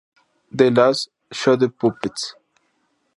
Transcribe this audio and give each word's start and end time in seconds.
The 0.51 0.71
Last 0.71 1.09
Shadow 1.31 1.69
Puppets 1.69 2.33